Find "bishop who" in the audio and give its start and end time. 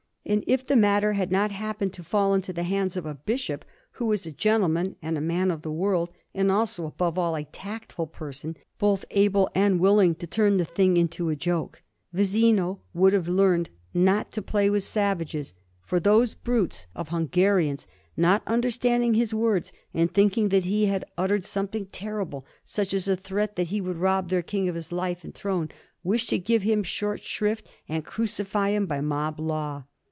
3.15-4.05